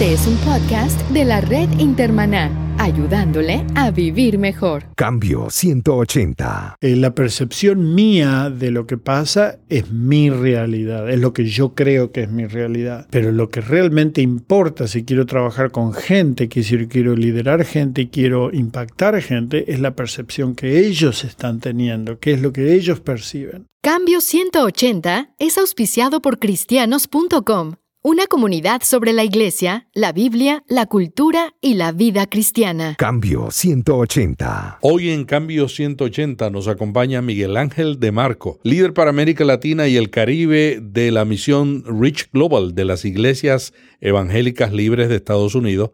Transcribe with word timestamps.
Este 0.00 0.14
es 0.14 0.26
un 0.26 0.36
podcast 0.38 0.98
de 1.10 1.26
la 1.26 1.42
red 1.42 1.68
Intermaná, 1.78 2.50
ayudándole 2.78 3.66
a 3.74 3.90
vivir 3.90 4.38
mejor. 4.38 4.84
Cambio 4.96 5.50
180. 5.50 6.76
Eh, 6.80 6.96
la 6.96 7.14
percepción 7.14 7.94
mía 7.94 8.48
de 8.48 8.70
lo 8.70 8.86
que 8.86 8.96
pasa 8.96 9.58
es 9.68 9.90
mi 9.90 10.30
realidad, 10.30 11.10
es 11.10 11.20
lo 11.20 11.34
que 11.34 11.44
yo 11.44 11.74
creo 11.74 12.12
que 12.12 12.22
es 12.22 12.30
mi 12.30 12.46
realidad. 12.46 13.08
Pero 13.10 13.30
lo 13.30 13.50
que 13.50 13.60
realmente 13.60 14.22
importa 14.22 14.88
si 14.88 15.04
quiero 15.04 15.26
trabajar 15.26 15.70
con 15.70 15.92
gente, 15.92 16.48
que 16.48 16.62
si 16.62 16.86
quiero 16.86 17.14
liderar 17.14 17.66
gente 17.66 18.00
y 18.00 18.06
quiero 18.06 18.54
impactar 18.54 19.20
gente, 19.20 19.70
es 19.70 19.80
la 19.80 19.94
percepción 19.94 20.54
que 20.54 20.78
ellos 20.78 21.24
están 21.24 21.60
teniendo, 21.60 22.18
que 22.18 22.32
es 22.32 22.40
lo 22.40 22.54
que 22.54 22.72
ellos 22.72 23.00
perciben. 23.00 23.66
Cambio 23.82 24.22
180 24.22 25.34
es 25.38 25.58
auspiciado 25.58 26.22
por 26.22 26.38
cristianos.com 26.38 27.74
una 28.02 28.26
comunidad 28.26 28.80
sobre 28.82 29.12
la 29.12 29.24
iglesia, 29.24 29.86
la 29.92 30.12
Biblia, 30.12 30.64
la 30.68 30.86
cultura 30.86 31.54
y 31.60 31.74
la 31.74 31.92
vida 31.92 32.26
cristiana. 32.26 32.94
Cambio 32.98 33.50
180. 33.50 34.78
Hoy 34.80 35.10
en 35.10 35.26
Cambio 35.26 35.68
180 35.68 36.48
nos 36.48 36.66
acompaña 36.66 37.20
Miguel 37.20 37.58
Ángel 37.58 38.00
de 38.00 38.10
Marco, 38.10 38.58
líder 38.62 38.94
para 38.94 39.10
América 39.10 39.44
Latina 39.44 39.86
y 39.86 39.98
el 39.98 40.08
Caribe 40.08 40.78
de 40.80 41.10
la 41.10 41.26
misión 41.26 41.84
Rich 41.86 42.30
Global 42.32 42.74
de 42.74 42.86
las 42.86 43.04
iglesias 43.04 43.74
evangélicas 44.00 44.72
libres 44.72 45.10
de 45.10 45.16
Estados 45.16 45.54
Unidos 45.54 45.90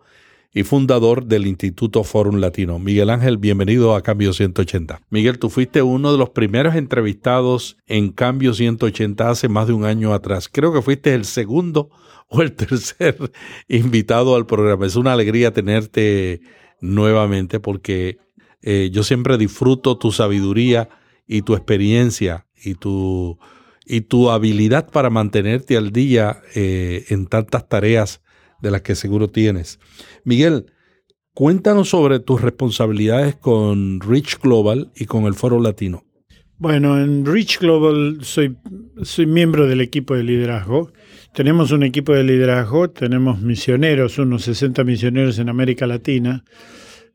y 0.57 0.63
fundador 0.63 1.27
del 1.27 1.47
Instituto 1.47 2.03
Forum 2.03 2.37
Latino. 2.37 2.79
Miguel 2.79 3.11
Ángel, 3.11 3.37
bienvenido 3.37 3.95
a 3.95 4.03
Cambio 4.03 4.33
180. 4.33 5.03
Miguel, 5.11 5.39
tú 5.39 5.51
fuiste 5.51 5.83
uno 5.83 6.13
de 6.13 6.17
los 6.17 6.31
primeros 6.31 6.77
entrevistados 6.77 7.77
en 7.87 8.11
Cambio 8.11 8.55
180 8.55 9.29
hace 9.29 9.51
más 9.51 9.67
de 9.67 9.75
un 9.75 9.85
año 9.85 10.15
atrás. 10.15 10.49
Creo 10.51 10.73
que 10.73 10.81
fuiste 10.81 11.13
el 11.13 11.27
segundo 11.27 11.91
o 12.29 12.41
el 12.41 12.55
tercer 12.55 13.19
invitado 13.69 14.35
al 14.35 14.47
programa. 14.47 14.87
Es 14.87 14.97
una 14.97 15.13
alegría 15.13 15.53
tenerte 15.53 16.41
nuevamente 16.81 17.61
porque 17.61 18.17
eh, 18.63 18.89
yo 18.91 19.03
siempre 19.03 19.37
disfruto 19.37 19.99
tu 19.99 20.11
sabiduría 20.11 20.89
y 21.27 21.43
tu 21.43 21.55
experiencia 21.55 22.47
y 22.65 22.77
tu, 22.77 23.39
y 23.85 24.01
tu 24.01 24.31
habilidad 24.31 24.89
para 24.91 25.11
mantenerte 25.11 25.77
al 25.77 25.93
día 25.93 26.41
eh, 26.55 27.05
en 27.11 27.27
tantas 27.27 27.69
tareas 27.69 28.23
de 28.61 28.71
las 28.71 28.83
que 28.83 28.95
seguro 28.95 29.29
tienes. 29.29 29.79
Miguel, 30.25 30.67
cuéntanos 31.35 31.91
sobre 31.91 32.21
tus 32.21 32.41
responsabilidades 32.41 33.37
con 33.37 34.01
Rich 34.01 34.41
Global 34.41 34.91
y 34.97 35.07
con 35.07 35.25
el 35.25 35.35
Foro 35.35 35.61
Latino. 35.61 36.05
Bueno, 36.59 36.99
en 36.99 37.27
Rich 37.27 37.61
Global 37.61 38.19
soy, 38.23 38.57
soy 39.03 39.27
miembro 39.27 39.67
del 39.67 39.83
equipo 39.83 40.15
de 40.15 40.23
liderazgo. 40.23 40.91
Tenemos 41.35 41.71
un 41.71 41.83
equipo 41.83 42.15
de 42.15 42.25
liderazgo, 42.25 42.89
tenemos 42.89 43.43
misioneros, 43.43 44.17
unos 44.19 44.45
60 44.45 44.83
misioneros 44.85 45.39
en 45.39 45.51
América 45.51 45.87
Latina. 45.87 46.45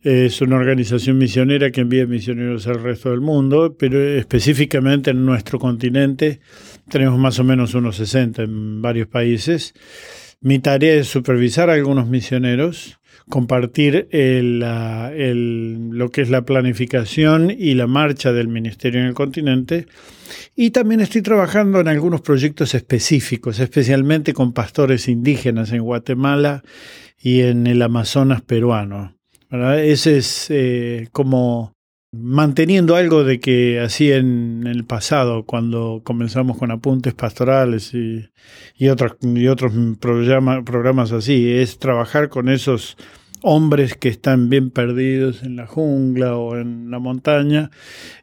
Es 0.03 0.41
una 0.41 0.57
organización 0.57 1.17
misionera 1.17 1.71
que 1.71 1.81
envía 1.81 2.05
misioneros 2.05 2.67
al 2.67 2.83
resto 2.83 3.09
del 3.09 3.21
mundo, 3.21 3.75
pero 3.79 3.99
específicamente 3.99 5.09
en 5.09 5.25
nuestro 5.25 5.57
continente 5.57 6.39
tenemos 6.87 7.17
más 7.17 7.39
o 7.39 7.43
menos 7.43 7.73
unos 7.73 7.95
60 7.95 8.43
en 8.43 8.81
varios 8.81 9.07
países. 9.07 9.73
Mi 10.43 10.57
tarea 10.57 10.95
es 10.95 11.07
supervisar 11.07 11.69
a 11.69 11.73
algunos 11.73 12.07
misioneros, 12.07 12.99
compartir 13.29 14.07
lo 14.11 16.09
que 16.09 16.21
es 16.21 16.29
la 16.31 16.41
planificación 16.45 17.51
y 17.51 17.75
la 17.75 17.85
marcha 17.85 18.33
del 18.33 18.47
ministerio 18.47 19.01
en 19.01 19.07
el 19.07 19.13
continente. 19.13 19.85
Y 20.55 20.71
también 20.71 20.99
estoy 20.99 21.21
trabajando 21.21 21.79
en 21.79 21.87
algunos 21.87 22.21
proyectos 22.21 22.73
específicos, 22.73 23.59
especialmente 23.59 24.33
con 24.33 24.51
pastores 24.51 25.07
indígenas 25.07 25.71
en 25.73 25.83
Guatemala 25.83 26.63
y 27.19 27.41
en 27.41 27.67
el 27.67 27.79
Amazonas 27.83 28.41
peruano. 28.41 29.15
Ese 29.51 30.17
es 30.17 30.47
eh, 30.49 31.07
como 31.11 31.75
manteniendo 32.11 32.95
algo 32.95 33.23
de 33.23 33.39
que 33.39 33.79
hacía 33.79 34.17
en 34.17 34.67
el 34.67 34.85
pasado, 34.85 35.45
cuando 35.45 36.01
comenzamos 36.03 36.57
con 36.57 36.71
apuntes 36.71 37.13
pastorales 37.13 37.93
y, 37.93 38.89
otros, 38.89 39.13
y 39.21 39.47
otros 39.47 39.73
programas 39.99 41.11
así, 41.13 41.49
es 41.49 41.79
trabajar 41.79 42.29
con 42.29 42.49
esos 42.49 42.97
hombres 43.43 43.95
que 43.95 44.09
están 44.09 44.49
bien 44.49 44.69
perdidos 44.69 45.41
en 45.43 45.55
la 45.55 45.65
jungla 45.65 46.37
o 46.37 46.57
en 46.57 46.91
la 46.91 46.99
montaña 46.99 47.71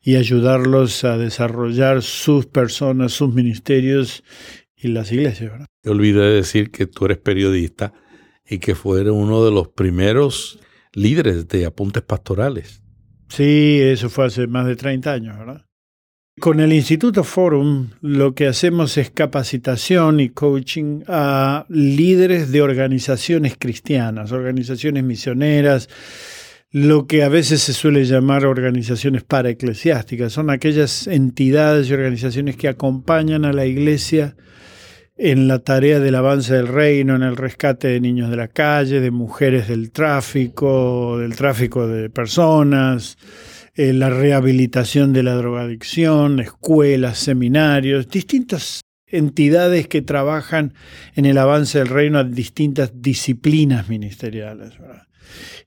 y 0.03 0.17
ayudarlos 0.17 1.03
a 1.05 1.17
desarrollar 1.17 2.03
sus 2.03 2.47
personas, 2.47 3.13
sus 3.13 3.35
ministerios 3.35 4.23
y 4.77 4.89
las 4.89 5.11
iglesias. 5.11 5.51
¿verdad? 5.53 5.67
Te 5.83 5.91
olvidé 5.91 6.31
decir 6.31 6.71
que 6.71 6.87
tú 6.87 7.07
eres 7.07 7.19
periodista 7.19 7.93
y 8.49 8.59
que 8.59 8.75
fueron 8.75 9.17
uno 9.17 9.45
de 9.45 9.51
los 9.51 9.69
primeros 9.69 10.61
líderes 10.93 11.49
de 11.49 11.67
apuntes 11.67 12.03
pastorales. 12.03 12.83
Sí, 13.29 13.81
eso 13.83 14.09
fue 14.09 14.27
hace 14.27 14.47
más 14.47 14.67
de 14.67 14.77
30 14.77 15.13
años, 15.13 15.39
¿verdad? 15.39 15.65
Con 16.41 16.61
el 16.61 16.73
Instituto 16.73 17.25
Forum 17.25 17.91
lo 18.01 18.35
que 18.35 18.47
hacemos 18.47 18.97
es 18.97 19.11
capacitación 19.11 20.21
y 20.21 20.29
coaching 20.29 21.03
a 21.09 21.67
líderes 21.69 22.53
de 22.53 22.63
organizaciones 22.63 23.57
cristianas, 23.59 24.31
organizaciones 24.31 25.03
misioneras, 25.03 25.89
lo 26.71 27.09
que 27.09 27.25
a 27.25 27.29
veces 27.29 27.63
se 27.63 27.73
suele 27.73 28.05
llamar 28.05 28.45
organizaciones 28.45 29.25
paraeclesiásticas. 29.25 30.33
Son 30.33 30.51
aquellas 30.51 31.09
entidades 31.09 31.89
y 31.89 31.95
organizaciones 31.95 32.57
que 32.57 32.69
acompañan 32.69 33.45
a 33.45 33.53
la 33.53 33.67
iglesia 33.67 34.37
en 35.19 35.49
la 35.49 35.59
tarea 35.59 35.99
del 35.99 36.15
avance 36.15 36.55
del 36.55 36.69
reino, 36.69 37.17
en 37.17 37.25
el 37.25 37.37
rescate 37.37 37.89
de 37.89 38.01
niños 38.01 38.31
de 38.31 38.37
la 38.37 38.49
calle, 38.49 39.01
de 39.01 39.11
mujeres 39.11 39.67
del 39.67 39.91
tráfico, 39.91 41.19
del 41.19 41.35
tráfico 41.35 41.89
de 41.89 42.09
personas, 42.09 43.19
en 43.75 43.99
la 43.99 44.11
rehabilitación 44.11 45.13
de 45.13 45.25
la 45.25 45.35
drogadicción, 45.35 46.39
escuelas, 46.39 47.19
seminarios, 47.19 48.09
distintas 48.09 48.83
entidades 49.07 49.89
que 49.89 50.03
trabajan 50.03 50.75
en 51.17 51.27
el 51.27 51.39
avance 51.39 51.79
del 51.79 51.89
reino 51.89 52.19
a 52.19 52.25
distintas 52.25 52.93
disciplinas 52.95 53.89
ministeriales. 53.89 54.75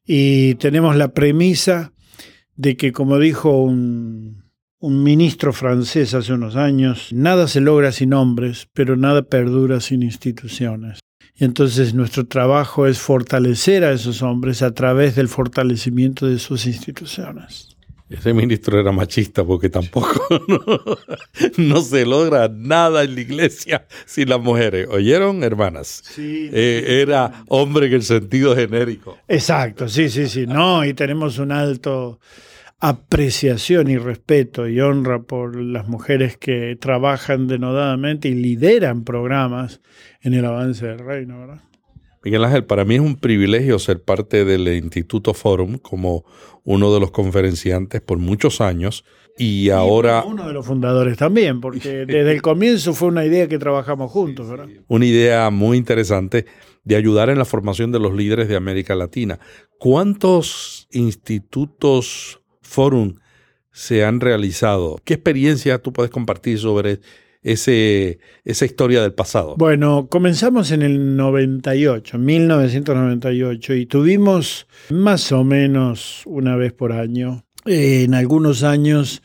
Y 0.05 0.55
tenemos 0.55 0.95
la 0.95 1.13
premisa 1.13 1.91
de 2.55 2.77
que, 2.77 2.91
como 2.93 3.17
dijo 3.17 3.63
un 3.63 4.40
un 4.81 5.03
ministro 5.03 5.53
francés 5.53 6.15
hace 6.15 6.33
unos 6.33 6.55
años, 6.55 7.09
nada 7.13 7.47
se 7.47 7.61
logra 7.61 7.91
sin 7.91 8.13
hombres, 8.13 8.67
pero 8.73 8.97
nada 8.97 9.21
perdura 9.21 9.79
sin 9.79 10.01
instituciones. 10.01 10.99
Y 11.35 11.45
entonces 11.45 11.93
nuestro 11.93 12.25
trabajo 12.25 12.87
es 12.87 12.99
fortalecer 12.99 13.83
a 13.83 13.91
esos 13.91 14.23
hombres 14.23 14.63
a 14.63 14.73
través 14.73 15.15
del 15.15 15.27
fortalecimiento 15.27 16.25
de 16.27 16.39
sus 16.39 16.65
instituciones. 16.65 17.77
Ese 18.09 18.33
ministro 18.33 18.79
era 18.79 18.91
machista 18.91 19.45
porque 19.45 19.69
tampoco 19.69 20.19
no, 21.57 21.81
se 21.81 22.05
logra 22.05 22.49
nada 22.49 23.03
en 23.03 23.15
la 23.15 23.21
iglesia 23.21 23.85
sin 24.05 24.29
las 24.29 24.41
mujeres. 24.41 24.87
¿Oyeron, 24.89 25.43
hermanas? 25.43 26.03
Sí. 26.03 26.49
Eh, 26.51 27.01
era 27.01 27.43
hombre 27.47 27.85
en 27.85 27.93
el 27.93 28.03
sentido 28.03 28.55
genérico. 28.55 29.17
Exacto, 29.27 29.87
sí, 29.87 30.09
sí, 30.09 30.27
sí. 30.27 30.45
No, 30.47 30.83
y 30.83 30.93
tenemos 30.93 31.37
un 31.37 31.51
alto 31.51 32.19
apreciación 32.81 33.89
y 33.89 33.97
respeto 33.97 34.67
y 34.67 34.81
honra 34.81 35.21
por 35.21 35.55
las 35.55 35.87
mujeres 35.87 36.35
que 36.35 36.75
trabajan 36.75 37.47
denodadamente 37.47 38.27
y 38.27 38.33
lideran 38.33 39.03
programas 39.03 39.81
en 40.21 40.33
el 40.33 40.43
avance 40.45 40.87
del 40.87 40.99
reino, 40.99 41.39
¿verdad? 41.39 41.61
Miguel 42.23 42.43
Ángel, 42.43 42.65
para 42.65 42.83
mí 42.83 42.95
es 42.95 43.01
un 43.01 43.15
privilegio 43.15 43.79
ser 43.79 44.01
parte 44.01 44.45
del 44.45 44.67
Instituto 44.67 45.33
Forum 45.33 45.77
como 45.77 46.25
uno 46.63 46.93
de 46.93 46.99
los 46.99 47.11
conferenciantes 47.11 48.01
por 48.01 48.17
muchos 48.17 48.61
años 48.61 49.05
y, 49.37 49.69
ahora... 49.69 50.23
Uno 50.25 50.47
de 50.47 50.53
los 50.53 50.65
fundadores 50.65 51.17
también, 51.17 51.61
porque 51.61 51.89
desde 52.07 52.31
el 52.31 52.41
comienzo 52.41 52.93
fue 52.93 53.07
una 53.07 53.25
idea 53.25 53.47
que 53.47 53.59
trabajamos 53.59 54.11
juntos, 54.11 54.49
¿verdad? 54.49 54.67
Una 54.87 55.05
idea 55.05 55.49
muy 55.51 55.77
interesante 55.77 56.45
de 56.83 56.95
ayudar 56.95 57.29
en 57.29 57.37
la 57.37 57.45
formación 57.45 57.91
de 57.91 57.99
los 57.99 58.13
líderes 58.13 58.47
de 58.47 58.55
América 58.55 58.95
Latina. 58.95 59.39
¿Cuántos 59.79 60.87
institutos 60.91 62.40
Forum 62.71 63.15
se 63.73 64.05
han 64.05 64.21
realizado. 64.21 65.01
¿Qué 65.03 65.15
experiencia 65.15 65.81
tú 65.81 65.91
puedes 65.91 66.09
compartir 66.09 66.57
sobre 66.57 67.01
ese, 67.41 68.19
esa 68.45 68.65
historia 68.65 69.01
del 69.01 69.13
pasado? 69.13 69.55
Bueno, 69.57 70.07
comenzamos 70.09 70.71
en 70.71 70.81
el 70.81 71.17
98, 71.17 72.17
1998, 72.17 73.75
y 73.75 73.85
tuvimos 73.87 74.67
más 74.89 75.33
o 75.33 75.43
menos 75.43 76.23
una 76.25 76.55
vez 76.55 76.71
por 76.71 76.93
año. 76.93 77.43
En 77.65 78.13
algunos 78.13 78.63
años 78.63 79.21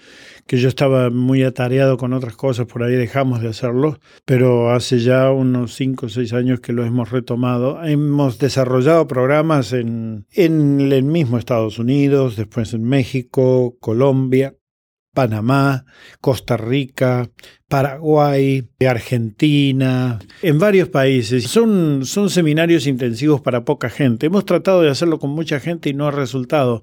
que 0.47 0.59
yo 0.59 0.69
estaba 0.69 1.11
muy 1.11 1.43
atareado 1.43 1.97
con 1.97 2.13
otras 2.13 2.37
cosas, 2.37 2.67
por 2.67 2.85
ahí 2.85 2.95
dejamos 2.95 3.41
de 3.41 3.49
hacerlo, 3.49 3.99
pero 4.25 4.71
hace 4.71 5.01
ya 5.01 5.31
unos 5.33 5.75
5 5.75 6.07
o 6.07 6.09
6 6.09 6.33
años 6.35 6.61
que 6.61 6.73
lo 6.73 6.85
hemos 6.85 7.11
retomado. 7.11 7.83
Hemos 7.83 8.39
desarrollado 8.39 9.09
programas 9.09 9.73
en, 9.73 10.27
en 10.33 10.81
el 10.93 11.03
mismo 11.03 11.39
Estados 11.39 11.79
Unidos, 11.79 12.37
después 12.37 12.75
en 12.75 12.85
México, 12.85 13.77
Colombia, 13.81 14.55
Panamá, 15.17 15.87
Costa 16.21 16.59
Rica, 16.59 17.31
Paraguay, 17.69 18.69
Argentina, 18.87 20.19
en 20.43 20.59
varios 20.59 20.91
países. 20.91 21.45
Son, 21.45 22.05
son 22.05 22.29
seminarios 22.29 22.87
intensivos 22.87 23.41
para 23.41 23.65
poca 23.65 23.89
gente. 23.89 24.27
Hemos 24.27 24.45
tratado 24.45 24.83
de 24.83 24.91
hacerlo 24.91 25.19
con 25.19 25.31
mucha 25.31 25.59
gente 25.59 25.89
y 25.89 25.95
no 25.95 26.07
ha 26.07 26.11
resultado, 26.11 26.83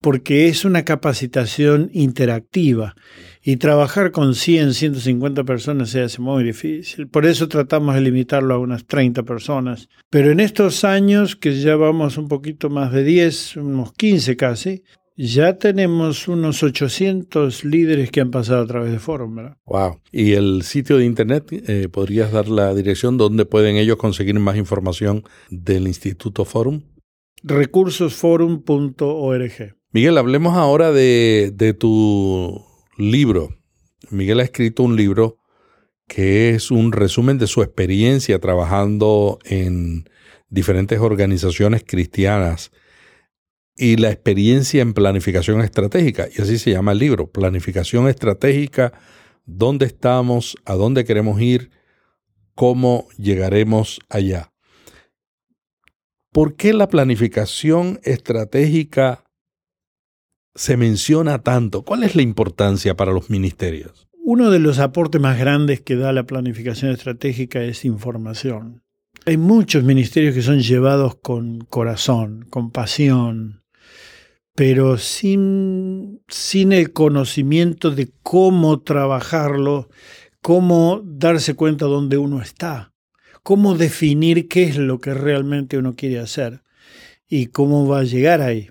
porque 0.00 0.46
es 0.46 0.64
una 0.64 0.84
capacitación 0.84 1.90
interactiva 1.92 2.94
y 3.42 3.56
trabajar 3.56 4.12
con 4.12 4.36
100, 4.36 4.74
150 4.74 5.42
personas 5.42 5.90
se 5.90 6.02
hace 6.02 6.22
muy 6.22 6.44
difícil. 6.44 7.08
Por 7.08 7.26
eso 7.26 7.48
tratamos 7.48 7.96
de 7.96 8.02
limitarlo 8.02 8.54
a 8.54 8.58
unas 8.58 8.86
30 8.86 9.24
personas. 9.24 9.88
Pero 10.08 10.30
en 10.30 10.38
estos 10.38 10.84
años, 10.84 11.34
que 11.34 11.58
ya 11.60 11.74
vamos 11.74 12.16
un 12.16 12.28
poquito 12.28 12.70
más 12.70 12.92
de 12.92 13.02
10, 13.02 13.56
unos 13.56 13.92
15 13.94 14.36
casi, 14.36 14.84
ya 15.16 15.58
tenemos 15.58 16.28
unos 16.28 16.62
800 16.62 17.64
líderes 17.64 18.10
que 18.10 18.20
han 18.20 18.30
pasado 18.30 18.62
a 18.62 18.66
través 18.66 18.92
de 18.92 18.98
Forum, 18.98 19.36
¿verdad? 19.36 19.56
Wow. 19.66 20.00
¿Y 20.10 20.32
el 20.32 20.62
sitio 20.62 20.98
de 20.98 21.04
internet? 21.04 21.44
Eh, 21.50 21.88
¿Podrías 21.90 22.32
dar 22.32 22.48
la 22.48 22.74
dirección 22.74 23.18
donde 23.18 23.44
pueden 23.44 23.76
ellos 23.76 23.96
conseguir 23.96 24.38
más 24.38 24.56
información 24.56 25.24
del 25.50 25.86
Instituto 25.86 26.44
Forum? 26.44 26.82
Recursosforum.org. 27.42 29.76
Miguel, 29.92 30.18
hablemos 30.18 30.56
ahora 30.56 30.92
de, 30.92 31.52
de 31.54 31.74
tu 31.74 32.64
libro. 32.96 33.56
Miguel 34.10 34.40
ha 34.40 34.44
escrito 34.44 34.82
un 34.82 34.96
libro 34.96 35.38
que 36.06 36.50
es 36.50 36.70
un 36.70 36.92
resumen 36.92 37.38
de 37.38 37.46
su 37.46 37.62
experiencia 37.62 38.38
trabajando 38.38 39.38
en 39.44 40.04
diferentes 40.50 41.00
organizaciones 41.00 41.82
cristianas 41.86 42.70
y 43.76 43.96
la 43.96 44.10
experiencia 44.10 44.82
en 44.82 44.94
planificación 44.94 45.60
estratégica. 45.60 46.28
Y 46.36 46.42
así 46.42 46.58
se 46.58 46.70
llama 46.70 46.92
el 46.92 46.98
libro, 46.98 47.30
Planificación 47.30 48.08
Estratégica, 48.08 48.92
dónde 49.44 49.86
estamos, 49.86 50.56
a 50.64 50.74
dónde 50.74 51.04
queremos 51.04 51.40
ir, 51.40 51.70
cómo 52.54 53.08
llegaremos 53.16 54.00
allá. 54.08 54.52
¿Por 56.32 56.56
qué 56.56 56.72
la 56.72 56.88
planificación 56.88 58.00
estratégica 58.04 59.24
se 60.54 60.76
menciona 60.76 61.42
tanto? 61.42 61.82
¿Cuál 61.82 62.04
es 62.04 62.16
la 62.16 62.22
importancia 62.22 62.96
para 62.96 63.12
los 63.12 63.30
ministerios? 63.30 64.08
Uno 64.24 64.50
de 64.50 64.58
los 64.58 64.78
aportes 64.78 65.20
más 65.20 65.38
grandes 65.38 65.80
que 65.80 65.96
da 65.96 66.12
la 66.12 66.24
planificación 66.24 66.90
estratégica 66.90 67.62
es 67.62 67.84
información. 67.84 68.82
Hay 69.26 69.36
muchos 69.36 69.84
ministerios 69.84 70.34
que 70.34 70.42
son 70.42 70.60
llevados 70.60 71.16
con 71.16 71.60
corazón, 71.60 72.46
con 72.48 72.70
pasión, 72.70 73.61
pero 74.54 74.98
sin, 74.98 76.22
sin 76.28 76.72
el 76.72 76.92
conocimiento 76.92 77.90
de 77.90 78.12
cómo 78.22 78.80
trabajarlo, 78.80 79.88
cómo 80.40 81.02
darse 81.04 81.54
cuenta 81.54 81.86
dónde 81.86 82.18
uno 82.18 82.42
está, 82.42 82.92
cómo 83.42 83.76
definir 83.76 84.48
qué 84.48 84.64
es 84.64 84.76
lo 84.76 84.98
que 84.98 85.14
realmente 85.14 85.78
uno 85.78 85.94
quiere 85.94 86.18
hacer 86.18 86.62
y 87.26 87.46
cómo 87.46 87.86
va 87.86 88.00
a 88.00 88.04
llegar 88.04 88.42
ahí. 88.42 88.70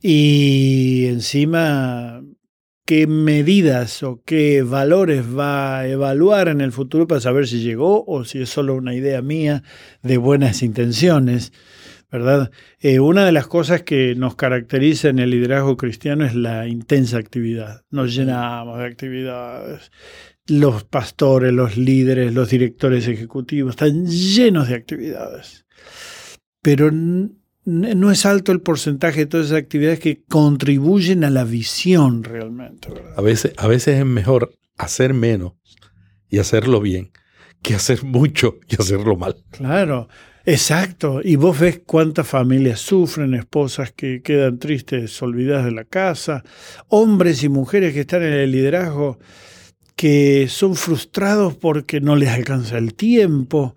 Y 0.00 1.06
encima, 1.06 2.22
qué 2.84 3.06
medidas 3.06 4.02
o 4.02 4.22
qué 4.24 4.62
valores 4.62 5.24
va 5.26 5.78
a 5.78 5.88
evaluar 5.88 6.48
en 6.48 6.60
el 6.60 6.70
futuro 6.70 7.08
para 7.08 7.20
saber 7.20 7.48
si 7.48 7.60
llegó 7.60 8.04
o 8.06 8.24
si 8.24 8.42
es 8.42 8.48
solo 8.48 8.74
una 8.74 8.94
idea 8.94 9.22
mía 9.22 9.64
de 10.02 10.18
buenas 10.18 10.62
intenciones. 10.62 11.52
¿Verdad? 12.18 12.50
Eh, 12.80 12.98
una 12.98 13.26
de 13.26 13.32
las 13.32 13.46
cosas 13.46 13.82
que 13.82 14.14
nos 14.14 14.36
caracteriza 14.36 15.08
en 15.08 15.18
el 15.18 15.30
liderazgo 15.30 15.76
cristiano 15.76 16.24
es 16.24 16.34
la 16.34 16.66
intensa 16.66 17.18
actividad. 17.18 17.82
Nos 17.90 18.14
llenamos 18.14 18.78
de 18.78 18.86
actividades. 18.86 19.90
Los 20.46 20.84
pastores, 20.84 21.52
los 21.52 21.76
líderes, 21.76 22.32
los 22.32 22.48
directores 22.48 23.06
ejecutivos 23.08 23.72
están 23.72 24.06
llenos 24.06 24.68
de 24.68 24.76
actividades. 24.76 25.66
Pero 26.62 26.90
no 26.92 28.10
es 28.10 28.26
alto 28.26 28.52
el 28.52 28.62
porcentaje 28.62 29.20
de 29.20 29.26
todas 29.26 29.46
esas 29.46 29.58
actividades 29.58 30.00
que 30.00 30.24
contribuyen 30.24 31.24
a 31.24 31.30
la 31.30 31.44
visión 31.44 32.24
realmente. 32.24 32.88
A, 33.16 33.20
veces, 33.20 33.52
a 33.56 33.66
veces 33.66 33.98
es 33.98 34.06
mejor 34.06 34.54
hacer 34.78 35.12
menos 35.12 35.52
y 36.30 36.38
hacerlo 36.38 36.80
bien 36.80 37.10
que 37.66 37.74
hacer 37.74 38.04
mucho 38.04 38.58
y 38.68 38.80
hacerlo 38.80 39.16
mal. 39.16 39.36
Claro. 39.50 40.08
Exacto, 40.48 41.20
y 41.24 41.34
vos 41.34 41.58
ves 41.58 41.80
cuántas 41.84 42.28
familias 42.28 42.78
sufren, 42.78 43.34
esposas 43.34 43.90
que 43.90 44.22
quedan 44.22 44.60
tristes, 44.60 45.20
olvidadas 45.20 45.64
de 45.64 45.72
la 45.72 45.82
casa, 45.84 46.44
hombres 46.86 47.42
y 47.42 47.48
mujeres 47.48 47.92
que 47.92 48.02
están 48.02 48.22
en 48.22 48.32
el 48.32 48.52
liderazgo 48.52 49.18
que 49.96 50.46
son 50.48 50.76
frustrados 50.76 51.56
porque 51.56 52.00
no 52.00 52.14
les 52.14 52.28
alcanza 52.28 52.78
el 52.78 52.94
tiempo 52.94 53.74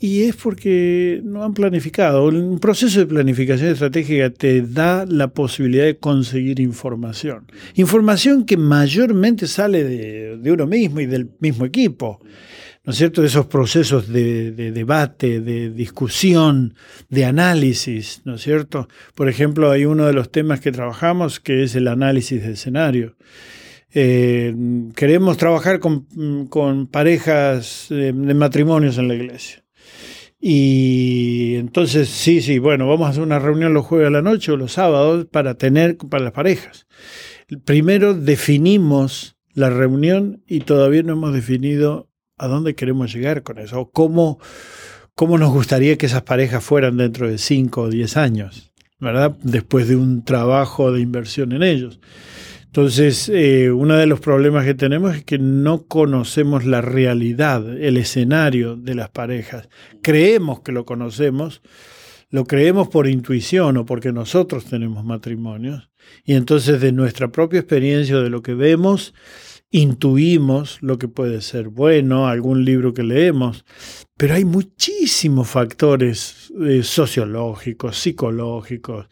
y 0.00 0.22
es 0.22 0.36
porque 0.36 1.20
no 1.24 1.44
han 1.44 1.52
planificado. 1.52 2.24
Un 2.24 2.58
proceso 2.58 3.00
de 3.00 3.06
planificación 3.06 3.70
estratégica 3.72 4.30
te 4.30 4.62
da 4.62 5.04
la 5.06 5.28
posibilidad 5.28 5.84
de 5.84 5.98
conseguir 5.98 6.58
información. 6.60 7.46
Información 7.74 8.46
que 8.46 8.56
mayormente 8.56 9.46
sale 9.46 9.84
de, 9.84 10.38
de 10.38 10.52
uno 10.52 10.66
mismo 10.66 11.00
y 11.00 11.06
del 11.06 11.28
mismo 11.38 11.66
equipo. 11.66 12.18
¿No 12.84 12.92
es 12.92 12.98
cierto?, 12.98 13.24
esos 13.24 13.46
procesos 13.46 14.08
de, 14.08 14.50
debate, 14.52 15.40
de 15.40 15.70
discusión, 15.70 16.74
de 17.08 17.24
análisis, 17.24 18.22
¿no 18.24 18.34
es 18.34 18.42
cierto? 18.42 18.88
Por 19.14 19.28
ejemplo, 19.28 19.70
hay 19.70 19.84
uno 19.84 20.06
de 20.06 20.12
los 20.12 20.30
temas 20.30 20.60
que 20.60 20.72
trabajamos 20.72 21.38
que 21.38 21.62
es 21.62 21.76
el 21.76 21.86
análisis 21.86 22.42
de 22.42 22.52
escenario. 22.52 23.16
Eh, 23.94 24.54
queremos 24.96 25.36
trabajar 25.36 25.78
con, 25.78 26.06
parejas 26.90 27.86
de, 27.90 28.12
matrimonios 28.12 28.98
en 28.98 29.08
la 29.08 29.14
iglesia. 29.14 29.62
Y 30.40 31.54
entonces, 31.54 32.08
sí, 32.08 32.40
sí, 32.40 32.58
bueno, 32.58 32.88
vamos 32.88 33.06
a 33.06 33.10
hacer 33.10 33.22
una 33.22 33.38
reunión 33.38 33.74
los 33.74 33.86
jueves 33.86 34.08
a 34.08 34.10
la 34.10 34.22
noche 34.22 34.50
o 34.50 34.56
los 34.56 34.72
sábados 34.72 35.26
para 35.30 35.54
tener 35.54 35.96
para 35.96 36.24
las 36.24 36.32
parejas. 36.32 36.88
Primero 37.64 38.14
definimos 38.14 39.36
la 39.54 39.70
reunión 39.70 40.42
y 40.48 40.60
todavía 40.60 41.04
no 41.04 41.12
hemos 41.12 41.32
definido 41.32 42.11
a 42.42 42.48
dónde 42.48 42.74
queremos 42.74 43.14
llegar 43.14 43.44
con 43.44 43.58
eso, 43.58 43.88
cómo, 43.92 44.40
cómo 45.14 45.38
nos 45.38 45.52
gustaría 45.52 45.96
que 45.96 46.06
esas 46.06 46.22
parejas 46.22 46.64
fueran 46.64 46.96
dentro 46.96 47.30
de 47.30 47.38
5 47.38 47.82
o 47.82 47.88
10 47.88 48.16
años, 48.16 48.72
¿verdad? 48.98 49.36
Después 49.44 49.86
de 49.86 49.94
un 49.94 50.24
trabajo 50.24 50.90
de 50.90 51.00
inversión 51.00 51.52
en 51.52 51.62
ellos. 51.62 52.00
Entonces, 52.66 53.28
eh, 53.28 53.70
uno 53.70 53.94
de 53.94 54.08
los 54.08 54.18
problemas 54.18 54.64
que 54.64 54.74
tenemos 54.74 55.14
es 55.14 55.24
que 55.24 55.38
no 55.38 55.86
conocemos 55.86 56.64
la 56.64 56.80
realidad, 56.80 57.80
el 57.80 57.96
escenario 57.96 58.74
de 58.74 58.96
las 58.96 59.08
parejas. 59.10 59.68
Creemos 60.02 60.62
que 60.62 60.72
lo 60.72 60.84
conocemos, 60.84 61.62
lo 62.28 62.44
creemos 62.44 62.88
por 62.88 63.06
intuición 63.06 63.76
o 63.76 63.86
porque 63.86 64.12
nosotros 64.12 64.64
tenemos 64.64 65.04
matrimonios, 65.04 65.90
y 66.24 66.34
entonces 66.34 66.80
de 66.80 66.90
nuestra 66.90 67.28
propia 67.28 67.60
experiencia, 67.60 68.16
de 68.16 68.30
lo 68.30 68.42
que 68.42 68.54
vemos, 68.54 69.14
intuimos 69.72 70.78
lo 70.82 70.98
que 70.98 71.08
puede 71.08 71.40
ser 71.40 71.70
bueno, 71.70 72.28
algún 72.28 72.64
libro 72.64 72.92
que 72.92 73.02
leemos, 73.02 73.64
pero 74.16 74.34
hay 74.34 74.44
muchísimos 74.44 75.48
factores 75.48 76.52
eh, 76.62 76.82
sociológicos, 76.82 77.98
psicológicos, 77.98 79.06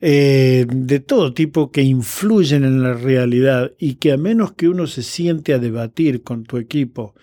eh, 0.00 0.66
de 0.66 1.00
todo 1.00 1.34
tipo 1.34 1.70
que 1.70 1.82
influyen 1.82 2.64
en 2.64 2.82
la 2.82 2.94
realidad 2.94 3.72
y 3.78 3.96
que 3.96 4.12
a 4.12 4.16
menos 4.16 4.52
que 4.52 4.68
uno 4.68 4.86
se 4.86 5.02
siente 5.02 5.52
a 5.52 5.58
debatir 5.58 6.22
con 6.22 6.44
tu 6.44 6.56
equipo 6.56 7.14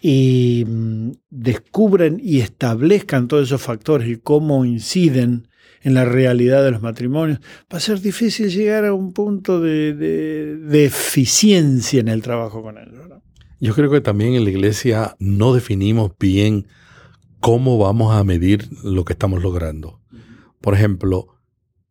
y 0.00 0.64
mm, 0.66 1.12
descubran 1.28 2.18
y 2.22 2.40
establezcan 2.40 3.28
todos 3.28 3.48
esos 3.48 3.60
factores 3.60 4.08
y 4.08 4.16
cómo 4.16 4.64
inciden 4.64 5.46
en 5.84 5.92
la 5.92 6.06
realidad 6.06 6.64
de 6.64 6.70
los 6.70 6.80
matrimonios, 6.80 7.40
va 7.72 7.76
a 7.76 7.80
ser 7.80 8.00
difícil 8.00 8.48
llegar 8.48 8.86
a 8.86 8.94
un 8.94 9.12
punto 9.12 9.60
de, 9.60 10.84
eficiencia 10.84 12.00
en 12.00 12.08
el 12.08 12.22
trabajo 12.22 12.62
con 12.62 12.78
ellos. 12.78 13.04
Yo 13.60 13.74
creo 13.74 13.90
que 13.90 14.00
también 14.00 14.34
en 14.34 14.44
la 14.44 14.50
iglesia 14.50 15.14
no 15.18 15.54
definimos 15.54 16.12
bien 16.18 16.66
cómo 17.40 17.78
vamos 17.78 18.14
a 18.14 18.24
medir 18.24 18.66
lo 18.82 19.04
que 19.04 19.12
estamos 19.12 19.42
logrando. 19.42 20.00
Por 20.62 20.74
ejemplo, 20.74 21.36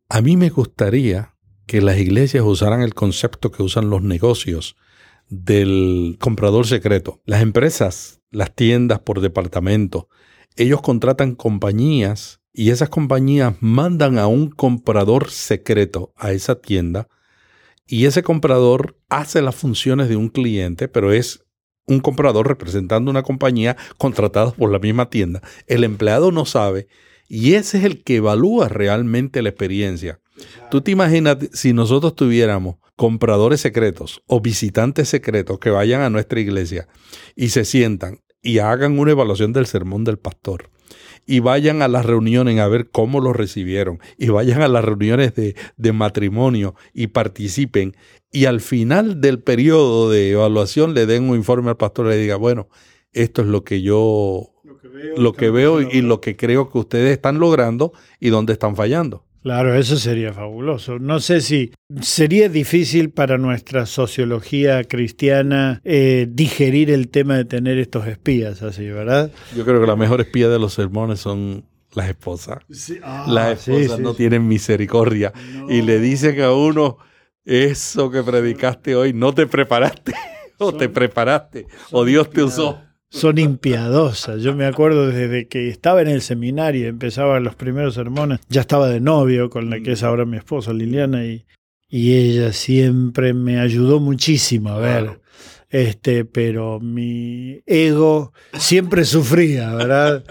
a 0.09 0.21
mí 0.21 0.37
me 0.37 0.49
gustaría 0.49 1.35
que 1.67 1.81
las 1.81 1.99
iglesias 1.99 2.43
usaran 2.45 2.81
el 2.81 2.95
concepto 2.95 3.51
que 3.51 3.61
usan 3.61 3.91
los 3.91 4.01
negocios 4.01 4.75
del 5.29 6.17
comprador 6.19 6.65
secreto. 6.65 7.21
Las 7.25 7.43
empresas, 7.43 8.21
las 8.31 8.55
tiendas 8.55 8.99
por 8.99 9.21
departamento, 9.21 10.09
ellos 10.55 10.81
contratan 10.81 11.35
compañías 11.35 12.42
y 12.53 12.69
esas 12.69 12.89
compañías 12.89 13.55
mandan 13.59 14.19
a 14.19 14.27
un 14.27 14.49
comprador 14.49 15.31
secreto 15.31 16.13
a 16.15 16.31
esa 16.31 16.61
tienda 16.61 17.07
y 17.87 18.05
ese 18.05 18.23
comprador 18.23 18.97
hace 19.09 19.41
las 19.41 19.55
funciones 19.55 20.07
de 20.07 20.15
un 20.15 20.29
cliente, 20.29 20.87
pero 20.87 21.11
es 21.11 21.43
un 21.85 21.99
comprador 21.99 22.47
representando 22.47 23.11
una 23.11 23.23
compañía 23.23 23.75
contratada 23.97 24.51
por 24.51 24.71
la 24.71 24.79
misma 24.79 25.09
tienda. 25.09 25.41
El 25.67 25.83
empleado 25.83 26.31
no 26.31 26.45
sabe 26.45 26.87
y 27.27 27.55
ese 27.55 27.79
es 27.79 27.83
el 27.83 28.03
que 28.03 28.17
evalúa 28.17 28.69
realmente 28.69 29.41
la 29.41 29.49
experiencia. 29.49 30.21
Tú 30.71 30.81
te 30.81 30.91
imaginas 30.91 31.37
si 31.53 31.73
nosotros 31.73 32.15
tuviéramos 32.15 32.75
compradores 32.95 33.61
secretos 33.61 34.21
o 34.27 34.39
visitantes 34.39 35.09
secretos 35.09 35.59
que 35.59 35.71
vayan 35.71 36.01
a 36.01 36.09
nuestra 36.09 36.39
iglesia 36.39 36.87
y 37.35 37.49
se 37.49 37.65
sientan 37.65 38.19
y 38.41 38.59
hagan 38.59 38.99
una 38.99 39.11
evaluación 39.11 39.53
del 39.53 39.65
sermón 39.65 40.03
del 40.03 40.19
pastor 40.19 40.69
y 41.25 41.39
vayan 41.39 41.81
a 41.81 41.87
las 41.87 42.05
reuniones 42.05 42.59
a 42.59 42.67
ver 42.67 42.89
cómo 42.89 43.21
lo 43.21 43.33
recibieron 43.33 43.99
y 44.17 44.29
vayan 44.29 44.61
a 44.61 44.67
las 44.67 44.83
reuniones 44.83 45.33
de, 45.35 45.93
matrimonio 45.93 46.75
y 46.93 47.07
participen 47.07 47.95
y 48.31 48.45
al 48.45 48.61
final 48.61 49.21
del 49.21 49.39
periodo 49.39 50.09
de 50.09 50.31
evaluación 50.31 50.93
le 50.93 51.05
den 51.05 51.29
un 51.29 51.35
informe 51.35 51.69
al 51.69 51.77
pastor 51.77 52.07
y 52.07 52.09
le 52.09 52.17
diga, 52.17 52.35
bueno, 52.35 52.67
esto 53.11 53.43
es 53.43 53.47
lo 53.47 53.63
que 53.63 53.81
yo, 53.81 54.51
lo 55.17 55.33
que 55.33 55.49
veo, 55.51 55.81
y 55.81 56.01
lo 56.01 56.19
que 56.19 56.35
creo 56.35 56.71
que 56.71 56.79
ustedes 56.79 57.11
están 57.11 57.39
logrando 57.39 57.93
y 58.19 58.29
dónde 58.29 58.53
están 58.53 58.75
fallando. 58.75 59.23
Claro, 59.43 59.75
eso 59.75 59.97
sería 59.97 60.31
fabuloso. 60.31 60.99
No 60.99 61.19
sé 61.19 61.41
si 61.41 61.73
sería 62.01 62.47
difícil 62.47 63.09
para 63.09 63.37
nuestra 63.37 63.85
sociología 63.85 64.85
cristiana 64.85 65.81
eh, 65.83 66.27
digerir 66.29 66.89
el 66.89 67.09
tema 67.09 67.35
de 67.35 67.43
tener 67.43 67.77
estos 67.77 68.07
espías 68.07 68.63
así, 68.63 68.87
¿verdad? 68.87 69.31
Yo 69.53 69.65
creo 69.65 69.81
que 69.81 69.87
la 69.87 69.97
mejor 69.97 70.21
espía 70.21 70.47
de 70.47 70.59
los 70.59 70.73
sermones 70.73 71.19
son 71.19 71.65
las 71.93 72.07
esposas. 72.07 72.59
Ah, 73.03 73.25
las 73.27 73.67
esposas 73.67 73.99
no 73.99 74.13
tienen 74.13 74.47
misericordia 74.47 75.33
y 75.69 75.81
le 75.81 75.99
dicen 75.99 76.39
a 76.41 76.53
uno, 76.53 76.97
eso 77.43 78.09
que 78.09 78.23
predicaste 78.23 78.95
hoy, 78.95 79.11
no 79.11 79.33
te 79.33 79.45
preparaste 79.45 80.13
o 80.57 80.73
te 80.73 80.87
preparaste 80.87 81.67
o 81.91 82.05
Dios 82.05 82.29
te 82.29 82.43
usó 82.43 82.79
son 83.13 83.37
impiadosas. 83.37 84.41
Yo 84.41 84.55
me 84.55 84.65
acuerdo 84.65 85.07
desde 85.07 85.47
que 85.47 85.69
estaba 85.69 86.01
en 86.01 86.07
el 86.07 86.21
seminario, 86.21 86.87
empezaba 86.87 87.39
los 87.39 87.53
primeros 87.55 87.93
sermones, 87.93 88.39
ya 88.49 88.61
estaba 88.61 88.89
de 88.89 88.99
novio 88.99 89.51
con 89.51 89.69
la 89.69 89.79
que 89.81 89.91
es 89.91 90.01
ahora 90.01 90.25
mi 90.25 90.37
esposa 90.37 90.73
Liliana 90.73 91.23
y, 91.23 91.45
y 91.87 92.15
ella 92.15 92.51
siempre 92.53 93.35
me 93.35 93.59
ayudó 93.59 93.99
muchísimo 93.99 94.69
a 94.69 94.79
ver. 94.79 95.21
Este, 95.69 96.25
pero 96.25 96.79
mi 96.79 97.61
ego 97.65 98.33
siempre 98.53 99.05
sufría, 99.05 99.73
¿verdad? 99.75 100.23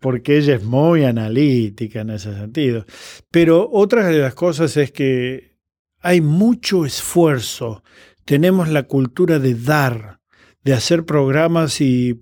Porque 0.00 0.36
ella 0.36 0.56
es 0.56 0.64
muy 0.64 1.04
analítica 1.04 2.00
en 2.00 2.10
ese 2.10 2.34
sentido. 2.34 2.84
Pero 3.30 3.68
otra 3.72 4.08
de 4.08 4.18
las 4.18 4.34
cosas 4.34 4.76
es 4.76 4.90
que 4.90 5.56
hay 6.00 6.20
mucho 6.20 6.84
esfuerzo. 6.84 7.82
Tenemos 8.24 8.68
la 8.68 8.84
cultura 8.84 9.38
de 9.38 9.54
dar 9.54 10.20
de 10.64 10.72
hacer 10.72 11.04
programas 11.04 11.80
y, 11.80 12.18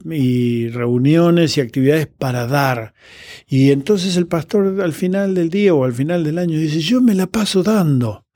reuniones 0.69 1.57
y 1.57 1.61
actividades 1.61 2.09
para 2.09 2.47
dar. 2.47 2.95
Y 3.47 3.71
entonces 3.71 4.17
el 4.17 4.27
pastor 4.27 4.81
al 4.83 4.93
final 4.93 5.35
del 5.35 5.49
día 5.49 5.73
o 5.75 5.85
al 5.85 5.93
final 5.93 6.25
del 6.25 6.39
año 6.39 6.59
dice, 6.59 6.81
yo 6.81 7.01
me 7.01 7.15
la 7.15 7.29
paso 7.29 7.63
dando. 7.63 8.27